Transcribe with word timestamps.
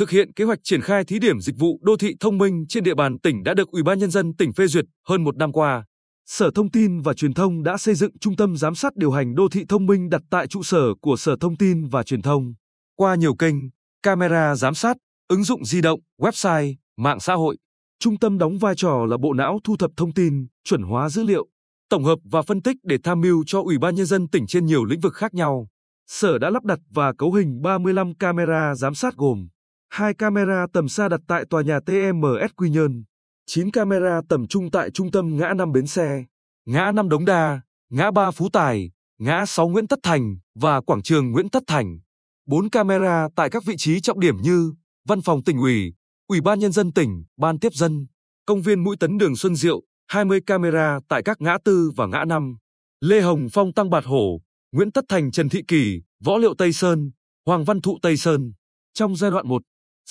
thực 0.00 0.10
hiện 0.10 0.32
kế 0.32 0.44
hoạch 0.44 0.58
triển 0.62 0.80
khai 0.80 1.04
thí 1.04 1.18
điểm 1.18 1.40
dịch 1.40 1.56
vụ 1.58 1.78
đô 1.82 1.96
thị 1.96 2.14
thông 2.20 2.38
minh 2.38 2.66
trên 2.68 2.84
địa 2.84 2.94
bàn 2.94 3.18
tỉnh 3.18 3.42
đã 3.42 3.54
được 3.54 3.68
Ủy 3.68 3.82
ban 3.82 3.98
nhân 3.98 4.10
dân 4.10 4.36
tỉnh 4.36 4.52
phê 4.52 4.66
duyệt 4.66 4.84
hơn 5.08 5.24
một 5.24 5.36
năm 5.36 5.52
qua. 5.52 5.84
Sở 6.26 6.50
Thông 6.54 6.70
tin 6.70 7.00
và 7.00 7.14
Truyền 7.14 7.34
thông 7.34 7.62
đã 7.62 7.76
xây 7.76 7.94
dựng 7.94 8.18
trung 8.18 8.36
tâm 8.36 8.56
giám 8.56 8.74
sát 8.74 8.96
điều 8.96 9.10
hành 9.10 9.34
đô 9.34 9.48
thị 9.48 9.64
thông 9.68 9.86
minh 9.86 10.10
đặt 10.10 10.22
tại 10.30 10.46
trụ 10.46 10.62
sở 10.62 10.94
của 11.00 11.16
Sở 11.16 11.36
Thông 11.40 11.56
tin 11.56 11.88
và 11.88 12.02
Truyền 12.02 12.22
thông. 12.22 12.54
Qua 12.96 13.14
nhiều 13.14 13.34
kênh, 13.34 13.54
camera 14.02 14.54
giám 14.54 14.74
sát, 14.74 14.96
ứng 15.28 15.44
dụng 15.44 15.64
di 15.64 15.80
động, 15.80 16.00
website, 16.20 16.74
mạng 16.96 17.20
xã 17.20 17.34
hội, 17.34 17.56
trung 17.98 18.18
tâm 18.18 18.38
đóng 18.38 18.58
vai 18.58 18.74
trò 18.74 19.06
là 19.08 19.16
bộ 19.16 19.32
não 19.32 19.58
thu 19.64 19.76
thập 19.76 19.90
thông 19.96 20.14
tin, 20.14 20.46
chuẩn 20.64 20.82
hóa 20.82 21.08
dữ 21.08 21.22
liệu, 21.22 21.46
tổng 21.90 22.04
hợp 22.04 22.18
và 22.24 22.42
phân 22.42 22.62
tích 22.62 22.76
để 22.82 22.96
tham 23.04 23.20
mưu 23.20 23.44
cho 23.46 23.62
Ủy 23.62 23.78
ban 23.78 23.94
nhân 23.94 24.06
dân 24.06 24.28
tỉnh 24.28 24.46
trên 24.46 24.66
nhiều 24.66 24.84
lĩnh 24.84 25.00
vực 25.00 25.14
khác 25.14 25.34
nhau. 25.34 25.68
Sở 26.06 26.38
đã 26.38 26.50
lắp 26.50 26.64
đặt 26.64 26.78
và 26.90 27.12
cấu 27.18 27.32
hình 27.32 27.62
35 27.62 28.14
camera 28.14 28.74
giám 28.74 28.94
sát 28.94 29.14
gồm 29.16 29.48
hai 29.90 30.14
camera 30.14 30.66
tầm 30.72 30.88
xa 30.88 31.08
đặt 31.08 31.20
tại 31.26 31.44
tòa 31.50 31.62
nhà 31.62 31.80
TMS 31.80 32.52
Quy 32.56 32.70
Nhơn, 32.70 33.04
9 33.46 33.70
camera 33.70 34.20
tầm 34.28 34.46
trung 34.46 34.70
tại 34.70 34.90
trung 34.90 35.10
tâm 35.10 35.36
ngã 35.36 35.54
năm 35.54 35.72
Bến 35.72 35.86
Xe, 35.86 36.24
ngã 36.66 36.92
năm 36.92 37.08
Đống 37.08 37.24
Đa, 37.24 37.60
ngã 37.90 38.10
ba 38.10 38.30
Phú 38.30 38.48
Tài, 38.52 38.90
ngã 39.18 39.46
6 39.46 39.68
Nguyễn 39.68 39.86
Tất 39.86 39.98
Thành 40.02 40.36
và 40.54 40.80
quảng 40.80 41.02
trường 41.02 41.30
Nguyễn 41.30 41.48
Tất 41.48 41.62
Thành. 41.66 41.98
4 42.46 42.70
camera 42.70 43.28
tại 43.36 43.50
các 43.50 43.64
vị 43.64 43.74
trí 43.78 44.00
trọng 44.00 44.20
điểm 44.20 44.36
như 44.42 44.72
Văn 45.08 45.20
phòng 45.20 45.42
tỉnh 45.42 45.58
ủy, 45.58 45.94
Ủy 46.28 46.40
ban 46.40 46.58
nhân 46.58 46.72
dân 46.72 46.92
tỉnh, 46.92 47.24
Ban 47.36 47.58
tiếp 47.58 47.74
dân, 47.74 48.06
công 48.46 48.62
viên 48.62 48.84
Mũi 48.84 48.96
Tấn 49.00 49.18
đường 49.18 49.36
Xuân 49.36 49.56
Diệu, 49.56 49.82
20 50.06 50.40
camera 50.46 50.98
tại 51.08 51.22
các 51.22 51.40
ngã 51.40 51.58
tư 51.64 51.90
và 51.96 52.06
ngã 52.06 52.24
năm. 52.24 52.56
Lê 53.00 53.20
Hồng 53.20 53.48
Phong 53.52 53.72
Tăng 53.72 53.90
Bạt 53.90 54.04
Hổ, 54.04 54.40
Nguyễn 54.72 54.92
Tất 54.92 55.04
Thành 55.08 55.30
Trần 55.30 55.48
Thị 55.48 55.62
Kỳ, 55.68 56.00
Võ 56.24 56.38
Liệu 56.38 56.54
Tây 56.54 56.72
Sơn, 56.72 57.10
Hoàng 57.46 57.64
Văn 57.64 57.80
Thụ 57.80 57.98
Tây 58.02 58.16
Sơn. 58.16 58.52
Trong 58.94 59.16
giai 59.16 59.30
đoạn 59.30 59.48
1, 59.48 59.62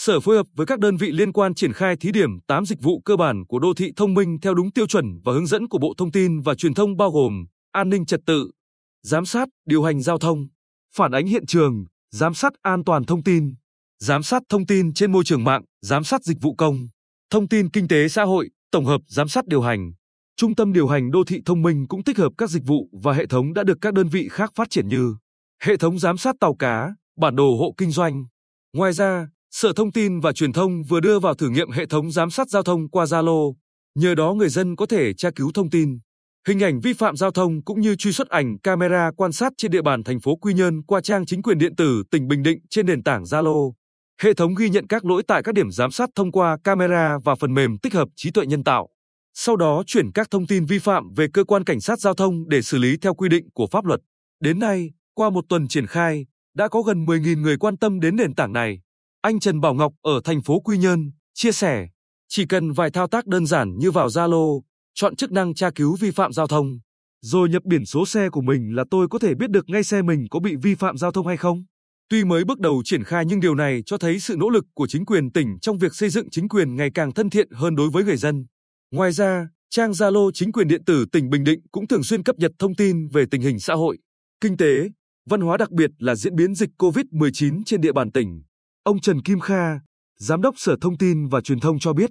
Sở 0.02 0.20
phối 0.20 0.36
hợp 0.36 0.48
với 0.56 0.66
các 0.66 0.80
đơn 0.80 0.98
vị 0.98 1.12
liên 1.12 1.32
quan 1.32 1.56
triển 1.56 1.74
khai 1.74 1.96
thí 1.96 2.12
điểm 2.12 2.40
8 2.48 2.66
dịch 2.66 2.82
vụ 2.82 3.02
cơ 3.06 3.16
bản 3.16 3.46
của 3.48 3.60
đô 3.60 3.74
thị 3.74 3.92
thông 3.96 4.14
minh 4.14 4.40
theo 4.42 4.54
đúng 4.54 4.72
tiêu 4.72 4.88
chuẩn 4.88 5.20
và 5.24 5.34
hướng 5.34 5.48
dẫn 5.48 5.68
của 5.68 5.78
Bộ 5.78 5.94
Thông 5.98 6.12
tin 6.12 6.42
và 6.42 6.56
Truyền 6.56 6.74
thông 6.74 6.98
bao 6.98 7.12
gồm 7.12 7.46
an 7.72 7.90
ninh 7.90 8.06
trật 8.06 8.20
tự, 8.26 8.52
giám 9.04 9.26
sát, 9.26 9.48
điều 9.66 9.84
hành 9.84 10.02
giao 10.02 10.18
thông, 10.18 10.48
phản 10.96 11.12
ánh 11.12 11.28
hiện 11.28 11.46
trường, 11.46 11.86
giám 12.12 12.34
sát 12.34 12.54
an 12.62 12.84
toàn 12.84 13.04
thông 13.04 13.24
tin, 13.24 13.56
giám 14.00 14.24
sát 14.24 14.44
thông 14.50 14.66
tin 14.66 14.94
trên 14.94 15.12
môi 15.12 15.24
trường 15.24 15.44
mạng, 15.44 15.64
giám 15.82 16.04
sát 16.04 16.24
dịch 16.24 16.38
vụ 16.42 16.56
công, 16.56 16.88
thông 17.30 17.48
tin 17.48 17.70
kinh 17.70 17.88
tế 17.88 18.08
xã 18.08 18.24
hội, 18.24 18.50
tổng 18.72 18.86
hợp 18.86 19.02
giám 19.08 19.28
sát 19.28 19.48
điều 19.48 19.62
hành. 19.62 19.92
Trung 20.36 20.56
tâm 20.56 20.74
điều 20.74 20.88
hành 20.88 21.12
đô 21.12 21.24
thị 21.24 21.42
thông 21.46 21.62
minh 21.62 21.88
cũng 21.88 22.04
tích 22.04 22.18
hợp 22.18 22.32
các 22.38 22.50
dịch 22.50 22.64
vụ 22.66 22.90
và 23.04 23.14
hệ 23.14 23.26
thống 23.26 23.54
đã 23.54 23.64
được 23.64 23.78
các 23.82 23.94
đơn 23.94 24.08
vị 24.08 24.28
khác 24.32 24.52
phát 24.56 24.70
triển 24.70 24.88
như 24.88 25.16
hệ 25.62 25.78
thống 25.78 26.00
giám 26.00 26.18
sát 26.18 26.36
tàu 26.40 26.56
cá, 26.56 26.96
bản 27.18 27.36
đồ 27.36 27.56
hộ 27.56 27.74
kinh 27.78 27.92
doanh. 27.92 28.26
Ngoài 28.74 28.94
ra, 28.94 29.28
Sở 29.52 29.74
Thông 29.76 29.92
tin 29.92 30.20
và 30.20 30.34
Truyền 30.34 30.54
thông 30.54 30.84
vừa 30.84 31.00
đưa 31.00 31.20
vào 31.20 31.36
thử 31.36 31.50
nghiệm 31.50 31.72
hệ 31.72 31.86
thống 31.86 32.12
giám 32.12 32.30
sát 32.30 32.50
giao 32.50 32.64
thông 32.64 32.90
qua 32.90 33.06
Zalo, 33.06 33.54
nhờ 33.96 34.16
đó 34.16 34.34
người 34.34 34.50
dân 34.50 34.76
có 34.76 34.86
thể 34.86 35.14
tra 35.14 35.30
cứu 35.36 35.52
thông 35.54 35.70
tin, 35.70 36.00
hình 36.48 36.64
ảnh 36.64 36.80
vi 36.80 36.94
phạm 36.94 37.16
giao 37.18 37.32
thông 37.32 37.64
cũng 37.64 37.82
như 37.82 37.96
truy 37.96 38.12
xuất 38.12 38.30
ảnh 38.30 38.60
camera 38.60 39.12
quan 39.18 39.32
sát 39.32 39.54
trên 39.58 39.72
địa 39.72 39.82
bàn 39.82 40.04
thành 40.04 40.20
phố 40.20 40.36
Quy 40.36 40.54
Nhơn 40.54 40.84
qua 40.84 41.02
trang 41.02 41.26
chính 41.26 41.42
quyền 41.42 41.58
điện 41.58 41.76
tử 41.76 42.04
tỉnh 42.12 42.28
Bình 42.28 42.44
Định 42.44 42.60
trên 42.70 42.86
nền 42.86 43.04
tảng 43.04 43.24
Zalo. 43.24 43.72
Hệ 44.22 44.34
thống 44.34 44.56
ghi 44.56 44.70
nhận 44.70 44.88
các 44.88 45.06
lỗi 45.06 45.24
tại 45.28 45.44
các 45.44 45.56
điểm 45.56 45.72
giám 45.72 45.92
sát 45.92 46.10
thông 46.16 46.32
qua 46.32 46.58
camera 46.64 47.18
và 47.24 47.36
phần 47.36 47.54
mềm 47.54 47.78
tích 47.78 47.94
hợp 47.94 48.08
trí 48.16 48.32
tuệ 48.32 48.46
nhân 48.46 48.64
tạo. 48.64 48.90
Sau 49.34 49.56
đó 49.56 49.84
chuyển 49.88 50.12
các 50.12 50.28
thông 50.32 50.48
tin 50.48 50.66
vi 50.66 50.80
phạm 50.80 51.14
về 51.16 51.28
cơ 51.34 51.44
quan 51.44 51.64
cảnh 51.64 51.82
sát 51.82 52.00
giao 52.00 52.14
thông 52.14 52.50
để 52.50 52.62
xử 52.62 52.78
lý 52.78 52.98
theo 52.98 53.14
quy 53.14 53.30
định 53.30 53.50
của 53.54 53.68
pháp 53.68 53.86
luật. 53.86 54.00
Đến 54.44 54.60
nay, 54.60 54.90
qua 55.14 55.30
một 55.30 55.46
tuần 55.50 55.68
triển 55.68 55.88
khai, 55.88 56.26
đã 56.56 56.68
có 56.68 56.82
gần 56.82 57.06
10.000 57.06 57.42
người 57.42 57.58
quan 57.58 57.78
tâm 57.78 58.00
đến 58.00 58.16
nền 58.16 58.36
tảng 58.36 58.54
này. 58.54 58.82
Anh 59.22 59.40
Trần 59.40 59.60
Bảo 59.62 59.74
Ngọc 59.74 59.94
ở 60.02 60.22
thành 60.24 60.42
phố 60.42 60.60
Quy 60.60 60.78
Nhơn 60.78 61.12
chia 61.34 61.52
sẻ, 61.52 61.88
chỉ 62.28 62.46
cần 62.46 62.72
vài 62.72 62.92
thao 62.92 63.08
tác 63.08 63.28
đơn 63.28 63.46
giản 63.46 63.78
như 63.78 63.92
vào 63.92 64.08
Zalo, 64.08 64.62
chọn 64.94 65.16
chức 65.16 65.32
năng 65.32 65.54
tra 65.54 65.70
cứu 65.76 65.96
vi 66.00 66.12
phạm 66.12 66.34
giao 66.34 66.48
thông, 66.48 66.80
rồi 67.22 67.50
nhập 67.50 67.64
biển 67.66 67.86
số 67.86 68.06
xe 68.06 68.30
của 68.30 68.42
mình 68.42 68.76
là 68.76 68.84
tôi 68.92 69.08
có 69.08 69.20
thể 69.20 69.36
biết 69.36 69.50
được 69.50 69.70
ngay 69.70 69.84
xe 69.84 70.02
mình 70.02 70.26
có 70.32 70.40
bị 70.40 70.56
vi 70.56 70.76
phạm 70.76 70.98
giao 70.98 71.12
thông 71.12 71.28
hay 71.28 71.38
không. 71.38 71.64
Tuy 72.10 72.24
mới 72.24 72.44
bước 72.46 72.60
đầu 72.60 72.82
triển 72.86 73.04
khai 73.04 73.26
nhưng 73.28 73.40
điều 73.40 73.56
này 73.56 73.84
cho 73.86 73.98
thấy 73.98 74.20
sự 74.20 74.36
nỗ 74.38 74.50
lực 74.50 74.66
của 74.74 74.88
chính 74.88 75.06
quyền 75.06 75.32
tỉnh 75.32 75.58
trong 75.62 75.78
việc 75.78 75.96
xây 75.96 76.10
dựng 76.10 76.30
chính 76.30 76.50
quyền 76.50 76.76
ngày 76.76 76.90
càng 76.94 77.14
thân 77.14 77.30
thiện 77.30 77.48
hơn 77.52 77.76
đối 77.76 77.90
với 77.90 78.04
người 78.04 78.18
dân. 78.18 78.46
Ngoài 78.92 79.12
ra, 79.12 79.48
trang 79.70 79.92
Zalo 79.92 80.32
chính 80.34 80.52
quyền 80.52 80.68
điện 80.68 80.84
tử 80.86 81.06
tỉnh 81.12 81.30
Bình 81.30 81.44
Định 81.44 81.60
cũng 81.72 81.88
thường 81.88 82.04
xuyên 82.04 82.24
cập 82.24 82.36
nhật 82.40 82.52
thông 82.60 82.76
tin 82.76 83.08
về 83.08 83.26
tình 83.32 83.42
hình 83.42 83.60
xã 83.60 83.74
hội, 83.74 83.98
kinh 84.42 84.58
tế, 84.58 84.90
văn 85.30 85.42
hóa 85.42 85.58
đặc 85.58 85.72
biệt 85.72 85.92
là 85.98 86.16
diễn 86.16 86.36
biến 86.36 86.56
dịch 86.56 86.70
COVID-19 86.78 87.62
trên 87.66 87.82
địa 87.82 87.92
bàn 87.92 88.12
tỉnh. 88.12 88.42
Ông 88.90 89.00
Trần 89.00 89.22
Kim 89.22 89.40
Kha, 89.40 89.80
Giám 90.20 90.42
đốc 90.42 90.54
Sở 90.58 90.76
Thông 90.82 90.98
tin 90.98 91.28
và 91.28 91.42
Truyền 91.42 91.60
thông 91.60 91.80
cho 91.80 91.94
biết, 91.94 92.10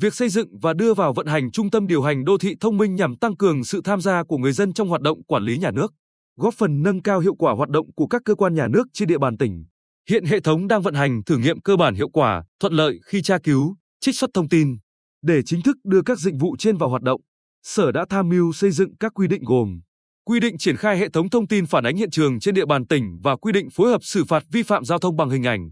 việc 0.00 0.14
xây 0.14 0.28
dựng 0.28 0.58
và 0.62 0.72
đưa 0.72 0.94
vào 0.94 1.12
vận 1.12 1.26
hành 1.26 1.50
trung 1.50 1.70
tâm 1.70 1.86
điều 1.86 2.02
hành 2.02 2.24
đô 2.24 2.38
thị 2.38 2.54
thông 2.60 2.76
minh 2.76 2.94
nhằm 2.94 3.16
tăng 3.16 3.36
cường 3.36 3.64
sự 3.64 3.80
tham 3.84 4.00
gia 4.00 4.24
của 4.24 4.38
người 4.38 4.52
dân 4.52 4.72
trong 4.72 4.88
hoạt 4.88 5.00
động 5.00 5.24
quản 5.24 5.42
lý 5.42 5.58
nhà 5.58 5.70
nước, 5.70 5.94
góp 6.36 6.54
phần 6.54 6.82
nâng 6.82 7.02
cao 7.02 7.20
hiệu 7.20 7.34
quả 7.34 7.52
hoạt 7.52 7.68
động 7.68 7.92
của 7.92 8.06
các 8.06 8.22
cơ 8.24 8.34
quan 8.34 8.54
nhà 8.54 8.68
nước 8.68 8.86
trên 8.92 9.08
địa 9.08 9.18
bàn 9.18 9.38
tỉnh. 9.38 9.64
Hiện 10.08 10.24
hệ 10.24 10.40
thống 10.40 10.68
đang 10.68 10.82
vận 10.82 10.94
hành 10.94 11.24
thử 11.24 11.38
nghiệm 11.38 11.60
cơ 11.60 11.76
bản 11.76 11.94
hiệu 11.94 12.08
quả, 12.08 12.44
thuận 12.60 12.72
lợi 12.72 12.98
khi 13.04 13.22
tra 13.22 13.38
cứu, 13.38 13.76
trích 14.00 14.14
xuất 14.14 14.30
thông 14.34 14.48
tin. 14.48 14.76
Để 15.22 15.42
chính 15.42 15.62
thức 15.62 15.76
đưa 15.84 16.02
các 16.02 16.18
dịch 16.18 16.34
vụ 16.40 16.56
trên 16.58 16.76
vào 16.76 16.88
hoạt 16.88 17.02
động, 17.02 17.20
Sở 17.62 17.92
đã 17.92 18.06
tham 18.10 18.28
mưu 18.28 18.52
xây 18.52 18.70
dựng 18.70 18.96
các 19.00 19.12
quy 19.14 19.28
định 19.28 19.42
gồm 19.44 19.80
quy 20.24 20.40
định 20.40 20.58
triển 20.58 20.76
khai 20.76 20.98
hệ 20.98 21.08
thống 21.08 21.30
thông 21.30 21.48
tin 21.48 21.66
phản 21.66 21.86
ánh 21.86 21.96
hiện 21.96 22.10
trường 22.10 22.40
trên 22.40 22.54
địa 22.54 22.66
bàn 22.66 22.86
tỉnh 22.86 23.18
và 23.22 23.36
quy 23.36 23.52
định 23.52 23.70
phối 23.70 23.90
hợp 23.90 24.04
xử 24.04 24.24
phạt 24.24 24.42
vi 24.52 24.62
phạm 24.62 24.84
giao 24.84 24.98
thông 24.98 25.16
bằng 25.16 25.30
hình 25.30 25.46
ảnh. 25.46 25.70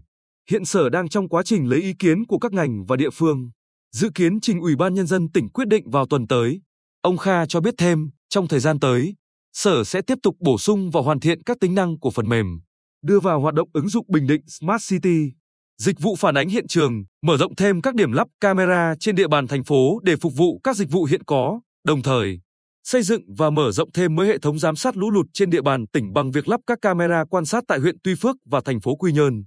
Hiện 0.51 0.65
Sở 0.65 0.89
đang 0.89 1.09
trong 1.09 1.29
quá 1.29 1.43
trình 1.43 1.69
lấy 1.69 1.81
ý 1.81 1.93
kiến 1.99 2.25
của 2.25 2.39
các 2.39 2.53
ngành 2.53 2.85
và 2.85 2.95
địa 2.95 3.09
phương, 3.09 3.49
dự 3.91 4.09
kiến 4.15 4.39
trình 4.41 4.59
Ủy 4.61 4.75
ban 4.75 4.93
Nhân 4.93 5.07
dân 5.07 5.31
tỉnh 5.31 5.49
quyết 5.49 5.67
định 5.67 5.89
vào 5.89 6.05
tuần 6.07 6.27
tới. 6.27 6.61
Ông 7.01 7.17
Kha 7.17 7.45
cho 7.45 7.61
biết 7.61 7.73
thêm, 7.77 8.09
trong 8.29 8.47
thời 8.47 8.59
gian 8.59 8.79
tới, 8.79 9.15
Sở 9.53 9.83
sẽ 9.83 10.01
tiếp 10.01 10.17
tục 10.23 10.35
bổ 10.39 10.57
sung 10.57 10.89
và 10.91 11.01
hoàn 11.01 11.19
thiện 11.19 11.43
các 11.43 11.57
tính 11.61 11.75
năng 11.75 11.99
của 11.99 12.11
phần 12.11 12.29
mềm, 12.29 12.59
đưa 13.03 13.19
vào 13.19 13.39
hoạt 13.39 13.53
động 13.53 13.69
ứng 13.73 13.89
dụng 13.89 14.05
Bình 14.09 14.27
Định 14.27 14.41
Smart 14.47 14.89
City, 14.89 15.31
dịch 15.77 15.99
vụ 15.99 16.15
phản 16.15 16.37
ánh 16.37 16.49
hiện 16.49 16.67
trường, 16.67 17.03
mở 17.21 17.37
rộng 17.37 17.55
thêm 17.55 17.81
các 17.81 17.95
điểm 17.95 18.11
lắp 18.11 18.27
camera 18.41 18.95
trên 18.99 19.15
địa 19.15 19.27
bàn 19.27 19.47
thành 19.47 19.63
phố 19.63 19.99
để 20.03 20.15
phục 20.15 20.33
vụ 20.35 20.59
các 20.63 20.75
dịch 20.75 20.91
vụ 20.91 21.03
hiện 21.03 21.23
có, 21.23 21.59
đồng 21.85 22.01
thời 22.01 22.39
xây 22.83 23.01
dựng 23.01 23.21
và 23.37 23.49
mở 23.49 23.71
rộng 23.71 23.91
thêm 23.91 24.15
mới 24.15 24.27
hệ 24.27 24.37
thống 24.37 24.59
giám 24.59 24.75
sát 24.75 24.97
lũ 24.97 25.11
lụt 25.11 25.25
trên 25.33 25.49
địa 25.49 25.61
bàn 25.61 25.87
tỉnh 25.87 26.13
bằng 26.13 26.31
việc 26.31 26.47
lắp 26.47 26.61
các 26.67 26.79
camera 26.81 27.23
quan 27.29 27.45
sát 27.45 27.63
tại 27.67 27.79
huyện 27.79 27.95
Tuy 28.03 28.15
Phước 28.15 28.35
và 28.45 28.61
thành 28.65 28.79
phố 28.79 28.95
Quy 28.95 29.11
Nhơn. 29.11 29.43